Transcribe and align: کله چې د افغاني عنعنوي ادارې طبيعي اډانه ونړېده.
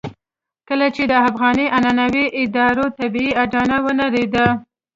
کله 0.67 0.87
چې 0.95 1.03
د 1.07 1.13
افغاني 1.27 1.65
عنعنوي 1.77 2.25
ادارې 2.41 2.85
طبيعي 2.99 3.31
اډانه 3.43 3.77
ونړېده. 3.83 4.47